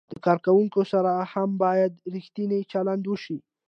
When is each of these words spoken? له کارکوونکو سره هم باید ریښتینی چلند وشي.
له 0.13 0.17
کارکوونکو 0.25 0.81
سره 0.91 1.11
هم 1.33 1.49
باید 1.63 1.93
ریښتینی 2.13 2.61
چلند 2.71 3.03
وشي. 3.07 3.37